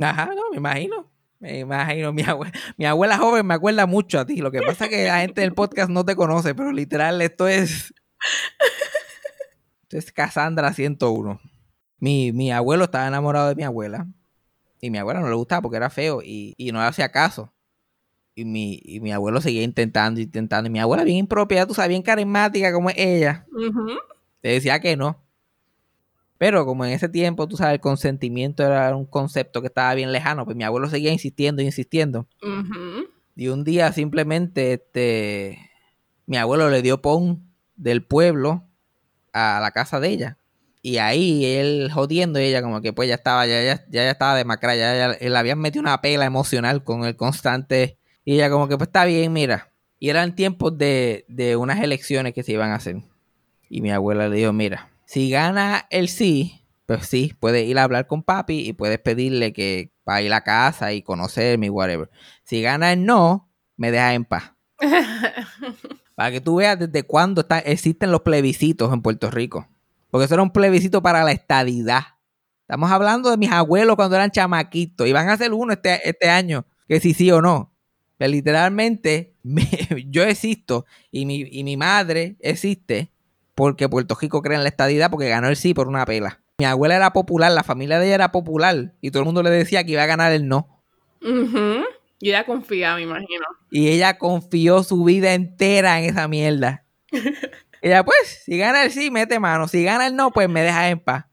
[0.00, 1.10] Ajá, no, me imagino.
[1.40, 4.38] Me imagino, mi abuela, mi abuela joven me acuerda mucho a ti.
[4.38, 7.46] Lo que pasa es que la gente del podcast no te conoce, pero literal esto
[7.46, 7.94] es.
[9.82, 11.40] Esto es Cassandra 101.
[11.98, 14.06] Mi, mi abuelo estaba enamorado de mi abuela.
[14.80, 17.52] Y mi abuela no le gustaba porque era feo y, y no le hacía caso.
[18.34, 20.68] Y mi, y mi abuelo seguía intentando, intentando.
[20.68, 23.46] Y mi abuela, bien impropia, tú sabes, bien carismática como es ella,
[24.40, 25.24] te decía que no.
[26.38, 30.12] Pero como en ese tiempo, tú sabes, el consentimiento era un concepto que estaba bien
[30.12, 32.28] lejano, pues mi abuelo seguía insistiendo, insistiendo.
[33.34, 35.58] Y un día simplemente, este,
[36.26, 37.42] mi abuelo le dio pon
[37.74, 38.64] del pueblo
[39.32, 40.38] a la casa de ella.
[40.80, 44.36] Y ahí él jodiendo ella como que pues ya estaba, ya, ya, ya, ya estaba
[44.36, 47.98] demacrada, ya, ya le habían metido una pela emocional con el constante.
[48.24, 49.72] Y ella como que pues está bien, mira.
[49.98, 53.02] Y eran tiempos de, de unas elecciones que se iban a hacer.
[53.68, 57.84] Y mi abuela le dijo, mira, si gana el sí, pues sí, puedes ir a
[57.84, 62.10] hablar con papi y puedes pedirle que para ir a casa y conocerme y whatever.
[62.44, 64.52] Si gana el no, me dejas en paz.
[66.14, 69.68] Para que tú veas desde cuándo está- existen los plebiscitos en Puerto Rico.
[70.10, 72.02] Porque eso era un plebiscito para la estadidad.
[72.62, 75.06] Estamos hablando de mis abuelos cuando eran chamaquitos.
[75.06, 77.72] Y van a hacer uno este, este año, que si sí o no.
[78.18, 79.68] Que literalmente me-
[80.10, 83.12] yo existo y mi, y mi madre existe
[83.58, 86.40] porque Puerto Rico cree en la estadidad porque ganó el sí por una pela.
[86.58, 89.50] Mi abuela era popular, la familia de ella era popular y todo el mundo le
[89.50, 90.80] decía que iba a ganar el no.
[92.20, 93.44] Y ella confía, me imagino.
[93.72, 96.84] Y ella confió su vida entera en esa mierda.
[97.82, 99.66] ella, pues, si gana el sí, mete mano.
[99.66, 101.24] Si gana el no, pues me deja en paz.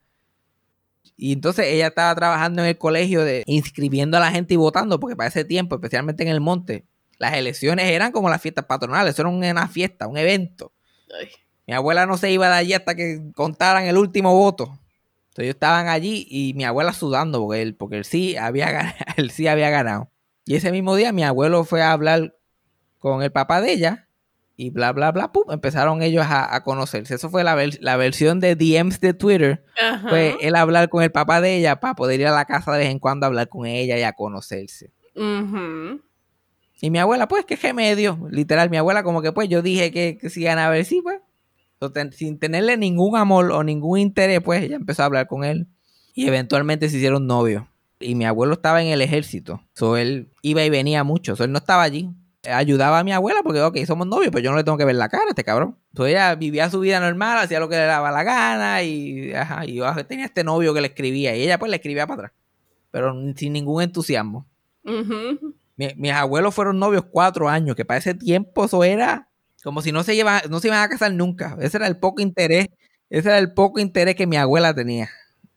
[1.16, 5.00] Y entonces ella estaba trabajando en el colegio de inscribiendo a la gente y votando,
[5.00, 6.88] porque para ese tiempo, especialmente en el monte,
[7.20, 10.74] las elecciones eran como las fiestas patronales, eso era una fiesta, un evento.
[11.22, 11.30] Ay.
[11.68, 14.64] Mi abuela no se iba de allí hasta que contaran el último voto.
[15.30, 18.96] Entonces ellos estaban allí y mi abuela sudando porque él, porque él sí había ganado,
[19.18, 20.10] él sí había ganado.
[20.46, 22.36] Y ese mismo día mi abuelo fue a hablar
[23.00, 24.08] con el papá de ella
[24.58, 27.16] y bla bla bla, pum, empezaron ellos a, a conocerse.
[27.16, 29.66] Eso fue la, ver- la versión de DMs de Twitter.
[29.82, 30.08] Ajá.
[30.08, 32.78] Fue él hablar con el papá de ella para poder ir a la casa de
[32.80, 34.92] vez en cuando a hablar con ella y a conocerse.
[36.82, 38.18] Y mi abuela, pues, qué remedio.
[38.30, 41.20] Literal, mi abuela, como que, pues, yo dije que, que si ganaba el sí, pues.
[41.88, 45.68] Entonces, sin tenerle ningún amor o ningún interés, pues, ella empezó a hablar con él.
[46.14, 47.64] Y eventualmente se hicieron novios.
[48.00, 49.62] Y mi abuelo estaba en el ejército.
[49.74, 51.36] So, él iba y venía mucho.
[51.36, 52.10] So, él no estaba allí.
[52.50, 54.96] Ayudaba a mi abuela porque, ok, somos novios, pero yo no le tengo que ver
[54.96, 55.78] la cara a este cabrón.
[55.92, 59.66] Entonces ella vivía su vida normal, hacía lo que le daba la gana y, ajá,
[59.66, 62.32] y yo tenía este novio que le escribía y ella pues le escribía para atrás.
[62.92, 64.46] Pero sin ningún entusiasmo.
[65.76, 69.28] Mi- mis abuelos fueron novios cuatro años, que para ese tiempo eso era
[69.66, 71.58] como si no se, llevan, no se iban a casar nunca.
[71.60, 72.68] Ese era el poco interés,
[73.10, 75.10] ese era el poco interés que mi abuela tenía.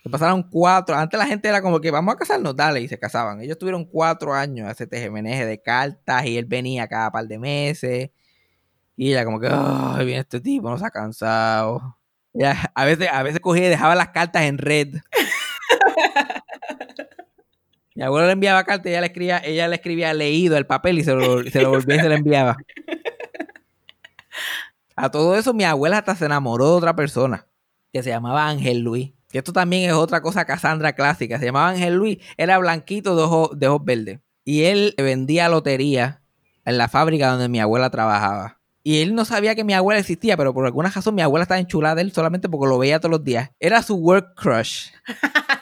[0.03, 2.99] Que pasaron cuatro, antes la gente era como que vamos a casarnos, dale, y se
[2.99, 3.43] casaban.
[3.43, 8.11] Ellos tuvieron cuatro años, ese tejemeneje de cartas, y él venía cada par de meses.
[8.97, 11.99] Y ella como que, ay, viene este tipo, no se ha cansado.
[12.33, 14.89] Ella a veces, a veces cogía y dejaba las cartas en red.
[17.95, 20.99] Mi abuelo le enviaba cartas y ella le escribía, ella le escribía leído el papel
[20.99, 22.57] y se lo, se lo volvía y se lo enviaba.
[24.99, 27.47] A todo eso, mi abuela hasta se enamoró de otra persona
[27.93, 29.13] que se llamaba Ángel Luis.
[29.29, 31.39] Que esto también es otra cosa Cassandra clásica.
[31.39, 34.21] Se llamaba Ángel Luis, era blanquito de ojos, de verdes.
[34.45, 36.23] Y él vendía lotería
[36.65, 38.59] en la fábrica donde mi abuela trabajaba.
[38.83, 41.61] Y él no sabía que mi abuela existía, pero por alguna razón mi abuela estaba
[41.61, 43.51] enchulada de él solamente porque lo veía todos los días.
[43.61, 44.89] Era su work crush.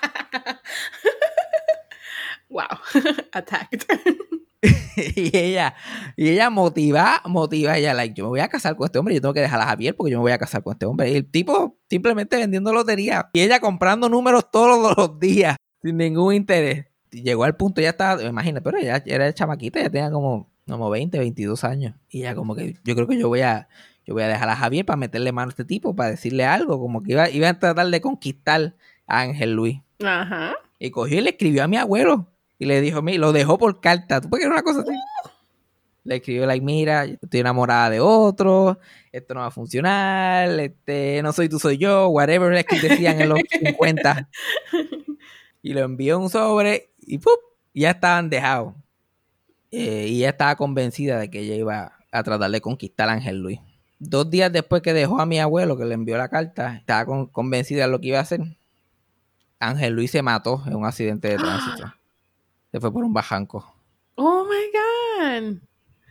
[2.49, 2.79] Wow.
[3.33, 3.85] Attacked.
[5.17, 5.75] y ella,
[6.17, 9.21] y ella motiva, motiva, ella, like, yo me voy a casar con este hombre, yo
[9.21, 11.11] tengo que dejar a Javier porque yo me voy a casar con este hombre.
[11.11, 16.35] Y el tipo simplemente vendiendo lotería y ella comprando números todos los días sin ningún
[16.35, 16.87] interés.
[17.11, 20.91] Y llegó al punto, ya estaba, imagínate, pero ella era chamaquita, ya tenía como, como
[20.91, 21.95] 20, 22 años.
[22.11, 23.69] Y ella como que, yo creo que yo voy a,
[24.05, 26.79] yo voy a dejar a Javier para meterle mano a este tipo, para decirle algo,
[26.79, 28.75] como que iba, iba a tratar de conquistar
[29.07, 29.81] a Ángel Luis.
[30.05, 30.55] Ajá.
[30.79, 32.29] Y cogió y le escribió a mi abuelo.
[32.59, 34.21] Y le dijo, mira, lo dejó por carta.
[34.21, 34.93] ¿Tú puedes creer una cosa así?
[36.05, 38.79] Le escribió, like, mira, estoy enamorada de otro,
[39.11, 43.21] esto no va a funcionar, este, no soy tú, soy yo, whatever es que decían
[43.21, 44.29] en los 50.
[45.63, 47.33] Y lo envió un sobre y ¡pup!
[47.75, 48.75] ya estaban dejados.
[49.73, 53.41] Eh, y ella estaba convencida de que ella iba a tratar de conquistar a Ángel
[53.41, 53.59] Luis.
[53.99, 57.27] Dos días después que dejó a mi abuelo, que le envió la carta, estaba con-
[57.27, 58.41] convencida de lo que iba a hacer.
[59.59, 61.93] Ángel Luis se mató en un accidente de tránsito.
[62.77, 63.75] Se fue por un bajanco.
[64.17, 65.61] Oh my God.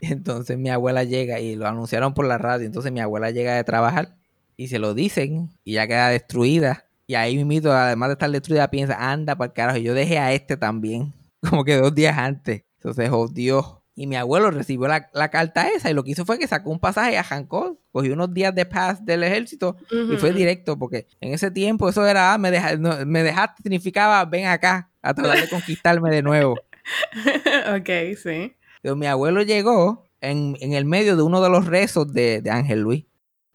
[0.00, 2.66] Entonces mi abuela llega y lo anunciaron por la radio.
[2.66, 4.16] Entonces mi abuela llega de trabajar
[4.56, 6.86] y se lo dicen y ya queda destruida.
[7.06, 10.32] Y ahí mismo, además de estar destruida, piensa, anda para el carajo, yo dejé a
[10.32, 11.14] este también.
[11.48, 12.64] Como que dos días antes.
[12.78, 13.84] Entonces, jodió.
[13.98, 16.70] Y mi abuelo recibió la, la carta esa y lo que hizo fue que sacó
[16.70, 19.76] un pasaje a Hancock, cogió unos días de paz del ejército
[20.12, 23.62] y fue directo, porque en ese tiempo eso era, ah, me, deja- no, me dejaste,
[23.62, 26.52] significaba, ven acá a tratar de conquistarme de nuevo.
[27.76, 27.88] ok,
[28.22, 28.54] sí.
[28.82, 32.50] Pero mi abuelo llegó en, en el medio de uno de los rezos de, de
[32.50, 33.04] Ángel Luis.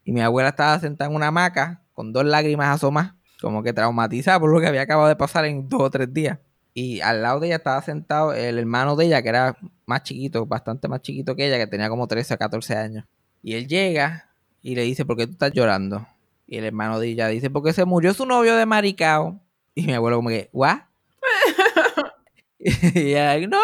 [0.03, 4.39] Y mi abuela estaba sentada en una hamaca con dos lágrimas asomadas, como que traumatizada
[4.39, 6.39] por lo que había acabado de pasar en dos o tres días.
[6.73, 10.45] Y al lado de ella estaba sentado el hermano de ella, que era más chiquito,
[10.45, 13.05] bastante más chiquito que ella, que tenía como 13 o 14 años.
[13.43, 14.29] Y él llega
[14.61, 16.07] y le dice, ¿por qué tú estás llorando?
[16.47, 19.39] Y el hermano de ella dice, porque se murió su novio de Maricao.
[19.75, 20.79] Y mi abuelo como que, ¿what?
[22.59, 23.59] y ella, no,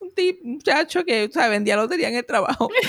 [0.00, 2.68] un tipo, un muchacho que o sea, vendía lotería en el trabajo.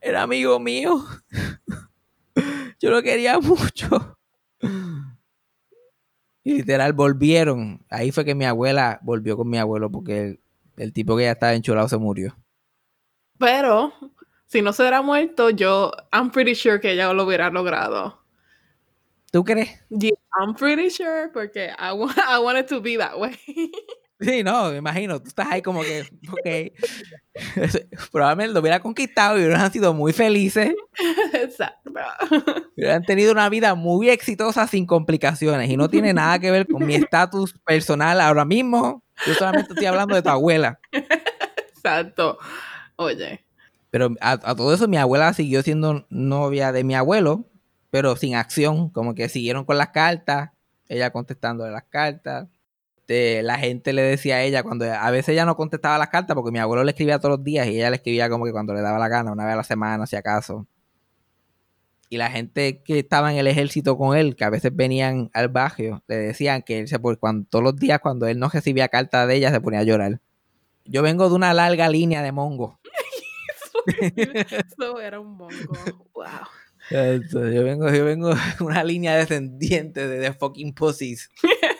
[0.00, 1.04] era amigo mío.
[2.80, 4.18] Yo lo quería mucho.
[6.46, 7.84] Y literal volvieron.
[7.90, 10.40] Ahí fue que mi abuela volvió con mi abuelo porque el,
[10.76, 12.36] el tipo que ya estaba enchulado se murió.
[13.36, 13.92] Pero,
[14.46, 18.22] si no se hubiera muerto, yo, I'm pretty sure que ella lo hubiera logrado.
[19.32, 19.70] ¿Tú crees?
[19.90, 23.36] Yeah, I'm pretty sure, porque I, wa- I want it to be that way.
[24.18, 25.20] Sí, no, me imagino.
[25.20, 26.72] Tú estás ahí como que, ok.
[28.12, 30.74] Probablemente lo hubiera conquistado y hubieran sido muy felices.
[31.34, 31.92] Exacto.
[32.76, 36.86] Hubieran tenido una vida muy exitosa sin complicaciones y no tiene nada que ver con
[36.86, 39.02] mi estatus personal ahora mismo.
[39.26, 40.78] Yo solamente estoy hablando de tu abuela.
[40.92, 42.38] Exacto.
[42.96, 43.44] Oye.
[43.90, 47.44] Pero a, a todo eso mi abuela siguió siendo novia de mi abuelo,
[47.90, 50.50] pero sin acción, como que siguieron con las cartas,
[50.88, 52.48] ella contestando las cartas.
[53.08, 56.34] Este, la gente le decía a ella cuando a veces ella no contestaba las cartas
[56.34, 58.74] porque mi abuelo le escribía todos los días y ella le escribía como que cuando
[58.74, 60.66] le daba la gana, una vez a la semana, si acaso.
[62.08, 65.48] Y la gente que estaba en el ejército con él, que a veces venían al
[65.48, 69.24] barrio, le decían que él se cuando, todos los días cuando él no recibía carta
[69.24, 70.20] de ella se ponía a llorar.
[70.84, 72.80] Yo vengo de una larga línea de mongo.
[74.16, 75.54] Eso era un mongo.
[76.12, 76.24] Wow.
[76.90, 81.30] Yo vengo, yo vengo de una línea descendiente de, de fucking pussies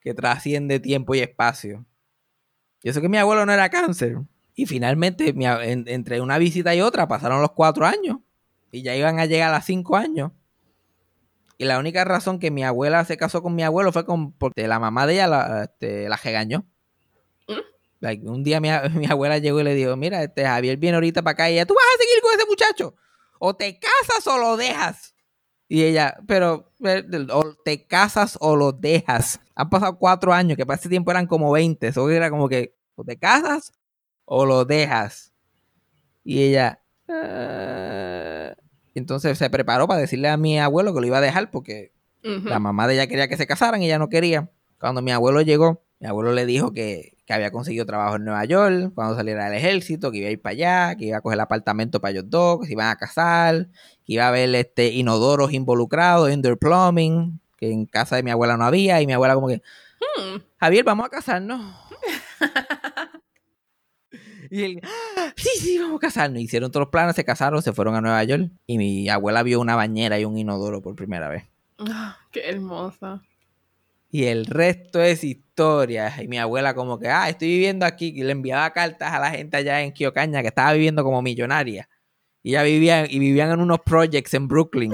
[0.00, 1.84] que trasciende tiempo y espacio.
[2.82, 4.18] Y eso que mi abuelo no era cáncer.
[4.54, 8.18] Y finalmente, mi a- en- entre una visita y otra, pasaron los cuatro años.
[8.70, 10.32] Y ya iban a llegar a cinco años.
[11.56, 14.68] Y la única razón que mi abuela se casó con mi abuelo fue con, porque
[14.68, 16.64] la mamá de ella la, este, la regañó.
[17.48, 17.52] ¿Mm?
[18.00, 21.22] Like, un día mi, mi abuela llegó y le dijo, mira, este Javier viene ahorita
[21.22, 22.94] para acá y ella, tú vas a seguir con ese muchacho.
[23.40, 25.14] O te casas o lo dejas.
[25.68, 26.67] Y ella, pero,
[27.32, 29.40] o te casas o lo dejas.
[29.54, 31.88] Han pasado cuatro años, que para ese tiempo eran como 20.
[31.88, 33.72] Eso era como que, o te casas
[34.24, 35.32] o lo dejas.
[36.24, 38.54] Y ella, "Ah".
[38.94, 42.58] entonces se preparó para decirle a mi abuelo que lo iba a dejar porque la
[42.58, 44.50] mamá de ella quería que se casaran y ella no quería.
[44.80, 48.42] Cuando mi abuelo llegó, mi abuelo le dijo que, que había conseguido trabajo en Nueva
[48.46, 51.36] York cuando saliera del ejército, que iba a ir para allá, que iba a coger
[51.36, 53.68] el apartamento para ellos dos, que se iban a casar,
[54.06, 58.56] que iba a haber este, inodoros involucrados, indoor plumbing, que en casa de mi abuela
[58.56, 59.60] no había, y mi abuela como que,
[60.16, 60.38] Hmm.
[60.58, 61.60] Javier, vamos a casarnos.
[64.50, 66.40] y él, "Ah, sí, sí, vamos a casarnos.
[66.40, 68.50] Hicieron todos los planes, se casaron, se fueron a Nueva York.
[68.66, 71.44] Y mi abuela vio una bañera y un inodoro por primera vez.
[71.78, 73.20] Ah, qué hermosa.
[74.10, 76.14] Y el resto es historia.
[76.22, 78.12] Y mi abuela como que, ah, estoy viviendo aquí.
[78.16, 81.88] Y le enviaba cartas a la gente allá en Kiocaña que estaba viviendo como millonaria.
[82.42, 84.92] Y ya vivían, y vivían en unos projects en Brooklyn.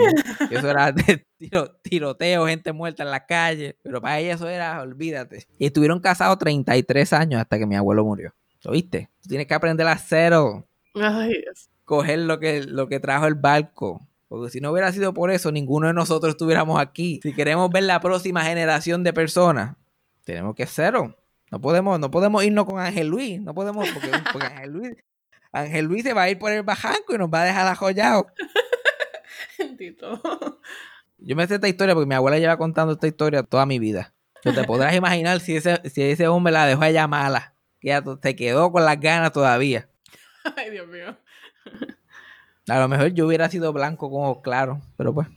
[0.51, 3.77] Y eso era de tiro- tiroteo, gente muerta en la calle.
[3.83, 5.47] Pero para ella eso era, olvídate.
[5.59, 8.35] Y estuvieron casados 33 años hasta que mi abuelo murió.
[8.65, 9.11] ¿Lo viste?
[9.23, 10.67] Tú tienes que aprender a cero.
[10.95, 11.69] Ay, Dios.
[11.85, 14.09] Coger lo que, lo que trajo el barco.
[14.29, 17.21] Porque si no hubiera sido por eso, ninguno de nosotros estuviéramos aquí.
[17.23, 19.77] Si queremos ver la próxima generación de personas,
[20.25, 21.17] tenemos que cero.
[21.51, 23.41] No podemos, no podemos irnos con Ángel Luis.
[23.41, 24.97] No podemos, porque, porque Ángel Luis,
[25.53, 28.25] Ángel Luis se va a ir por el bajanco y nos va a dejar ajollados.
[31.19, 34.15] Yo me sé esta historia porque mi abuela lleva contando esta historia toda mi vida.
[34.43, 37.55] Tú te podrás imaginar si ese, si ese hombre la dejó a ella mala.
[37.81, 39.89] Que ella se quedó con las ganas todavía.
[40.57, 41.17] Ay, Dios mío.
[42.69, 44.79] A lo mejor yo hubiera sido blanco con ojos claros.
[44.97, 45.29] Pero pues,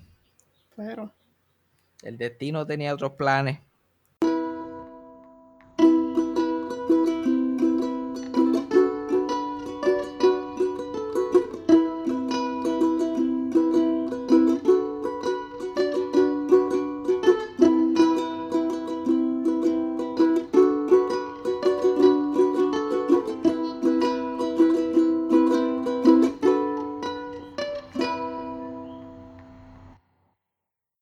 [0.76, 1.12] Pero,
[2.04, 3.60] el destino tenía otros planes.